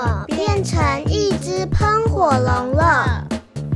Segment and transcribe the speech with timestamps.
[0.00, 3.26] 我变成一只喷火龙了。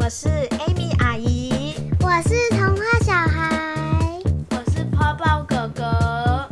[0.00, 0.28] 我是
[0.66, 4.20] Amy 阿姨，我是童话小孩，
[4.50, 6.48] 我是泡泡哥哥。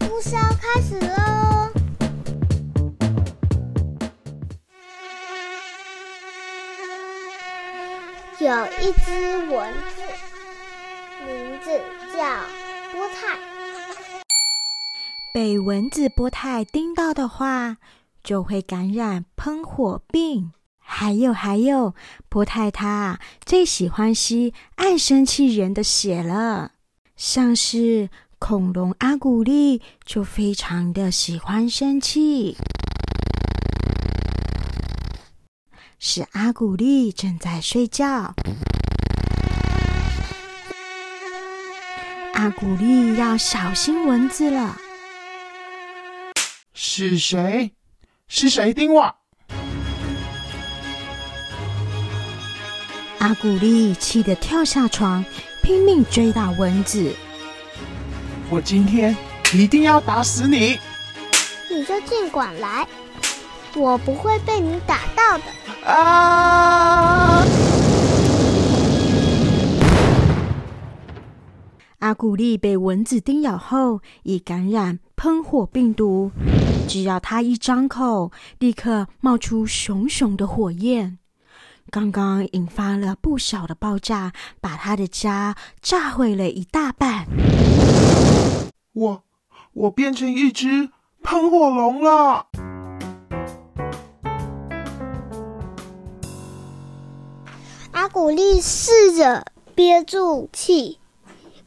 [0.00, 1.70] 故事要开始喽！
[8.38, 10.02] 有一只蚊子，
[11.26, 11.70] 名字
[12.14, 12.22] 叫
[12.92, 13.38] 菠菜。
[15.32, 17.78] 被蚊子波泰叮到的话，
[18.28, 20.52] 就会感染喷火病。
[20.76, 21.94] 还有还有，
[22.28, 26.72] 波太他最喜欢吸爱生气人的血了，
[27.16, 32.58] 像是恐龙阿古丽就非常的喜欢生气。
[35.98, 38.34] 是阿古丽正在睡觉，
[42.34, 44.76] 阿古丽要小心蚊子了。
[46.74, 47.72] 是谁？
[48.30, 49.14] 是谁叮我？
[53.18, 55.24] 阿古丽气得跳下床，
[55.62, 57.16] 拼命追打蚊子。
[58.50, 59.16] 我今天
[59.54, 60.78] 一定要打死你！
[61.70, 62.86] 你就尽管来，
[63.74, 65.44] 我不会被你打到的。
[65.90, 67.42] 啊！
[71.98, 76.30] 阿古丽被蚊子叮咬后，已感染喷火病毒。
[76.86, 81.18] 只要他一张口，立刻冒出熊熊的火焰。
[81.90, 87.26] 刚刚引发了不小的爆炸，把他的家炸毁了一大半。
[88.92, 89.24] 我
[89.72, 90.90] 我变成一只
[91.24, 92.46] 喷火龙了！
[97.90, 101.00] 阿古丽试着憋住气，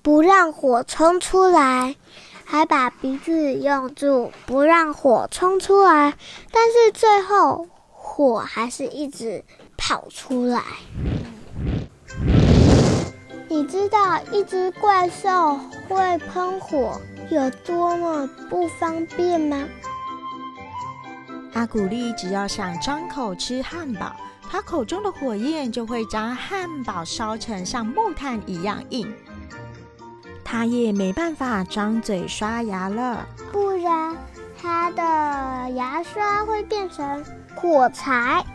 [0.03, 1.95] 不让火冲出来，
[2.43, 6.15] 还把鼻子用住，不让火冲出来。
[6.51, 9.43] 但是最后，火还是一直
[9.77, 10.63] 跑出来。
[13.47, 16.99] 你知道一只怪兽会喷火
[17.29, 19.67] 有多么不方便吗？
[21.53, 24.15] 阿古丽只要想张口吃汉堡，
[24.49, 29.13] 他口中的火焰就会将汉堡烧成像木炭一样硬。
[30.51, 34.17] 他也没办法张嘴刷牙了，不然
[34.61, 37.23] 他的牙刷会变成
[37.55, 38.45] 火柴。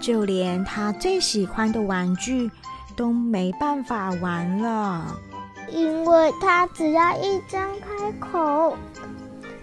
[0.00, 2.50] 就连他最喜欢的玩具
[2.96, 5.16] 都没办法玩了，
[5.70, 8.76] 因为他只要一张开口，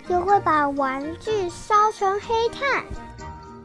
[0.07, 2.85] 就会把玩具烧成黑炭。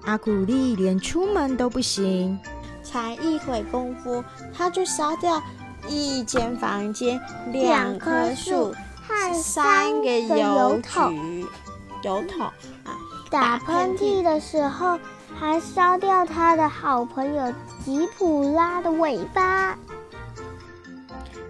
[0.04, 2.36] 阿古丽连出门都不行，
[2.82, 5.40] 才一会功夫，他就烧掉
[5.88, 7.20] 一间房间、
[7.52, 8.74] 两棵树
[9.06, 11.44] 和三个油桶。
[12.02, 12.46] 油桶
[12.84, 12.94] 啊！
[13.30, 14.98] 打喷嚏的时候，
[15.38, 17.52] 还烧掉他的好朋友
[17.84, 19.76] 吉普拉的尾巴。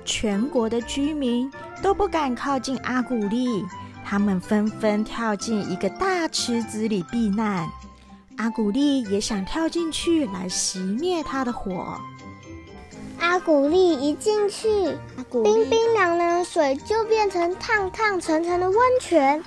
[0.04, 3.64] 全国的居民都不敢靠近阿古丽，
[4.04, 7.68] 他们纷纷跳进一个大池子里避难。
[8.38, 11.98] 阿古丽也想跳进去来熄灭他的火。
[13.20, 14.68] 阿古丽一进去，
[15.30, 19.42] 冰冰凉凉的水就变成烫烫沉沉的温泉。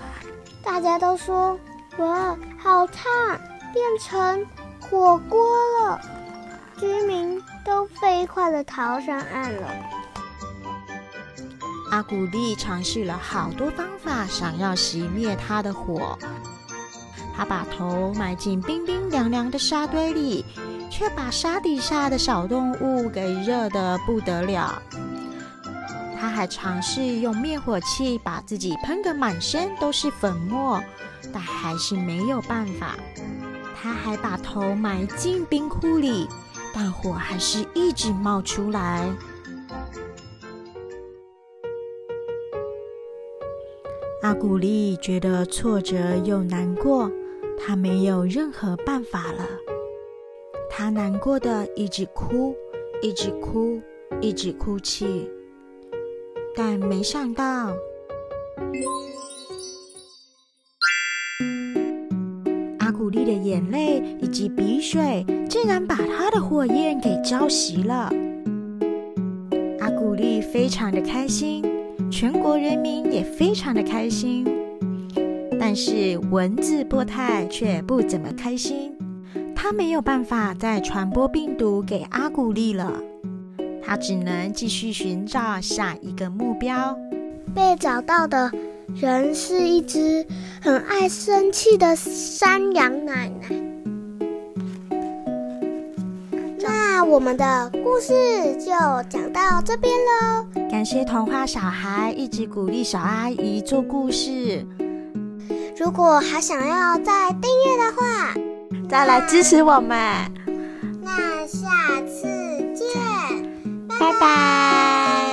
[0.63, 1.57] 大家都说
[1.97, 3.39] ：“哇，好烫，
[3.73, 4.45] 变成
[4.79, 5.45] 火锅
[5.79, 5.99] 了！”
[6.77, 9.67] 居民都飞快的逃上岸了。
[11.91, 16.17] 阿古丽尝试了好多方法，想要熄灭他的火。
[17.35, 20.45] 他把头埋进冰冰凉凉的沙堆里，
[20.91, 24.79] 却把沙底下的小动物给热得不得了。
[26.19, 30.79] 他还尝试用灭火器把自己喷得满身都是粉末，
[31.33, 32.95] 但还是没有办法。
[33.81, 36.27] 他还把头埋进冰窟里，
[36.71, 39.09] 但火还是一直冒出来。
[44.21, 47.09] 阿古丽觉得挫折又难过，
[47.57, 49.47] 他没有任何办法了。
[50.83, 52.55] 他难过的一直哭，
[53.03, 53.79] 一直哭，
[54.19, 55.29] 一直哭泣。
[56.55, 57.71] 但没想到，
[62.79, 68.11] 阿古丽的眼泪以及鼻水竟然把他的火焰给浇熄了。
[69.81, 71.63] 阿古丽非常的开心。
[72.09, 74.47] 全国人民也非常的开心，
[75.59, 78.90] 但是蚊子波泰却不怎么开心。
[79.63, 82.91] 他没有办法再传播病毒给阿古丽了，
[83.85, 86.97] 他只能继续寻找下一个目标。
[87.53, 88.51] 被找到的
[88.95, 90.25] 人是一只
[90.63, 93.49] 很爱生气的山羊奶奶。
[96.59, 98.71] 那我们的故事就
[99.09, 100.47] 讲到这边喽。
[100.71, 104.65] 感谢童话小孩一直鼓励小阿姨做故事。
[105.77, 108.33] 如果还想要再订阅的话，
[108.91, 109.97] 再来支持我们。
[111.01, 111.61] 那下
[112.05, 112.27] 次
[112.75, 113.01] 见，
[113.87, 115.30] 拜拜。